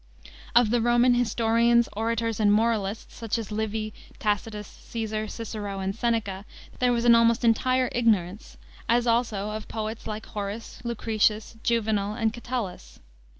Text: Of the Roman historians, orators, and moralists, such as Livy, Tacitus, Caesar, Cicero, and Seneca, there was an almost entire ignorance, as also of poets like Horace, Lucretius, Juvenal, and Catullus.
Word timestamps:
Of 0.55 0.71
the 0.71 0.81
Roman 0.81 1.13
historians, 1.13 1.87
orators, 1.93 2.39
and 2.39 2.51
moralists, 2.51 3.13
such 3.13 3.37
as 3.37 3.51
Livy, 3.51 3.93
Tacitus, 4.17 4.65
Caesar, 4.67 5.27
Cicero, 5.27 5.79
and 5.79 5.95
Seneca, 5.95 6.43
there 6.79 6.91
was 6.91 7.05
an 7.05 7.13
almost 7.13 7.45
entire 7.45 7.87
ignorance, 7.91 8.57
as 8.89 9.05
also 9.05 9.51
of 9.51 9.67
poets 9.67 10.07
like 10.07 10.25
Horace, 10.25 10.79
Lucretius, 10.83 11.55
Juvenal, 11.61 12.15
and 12.15 12.33
Catullus. 12.33 12.99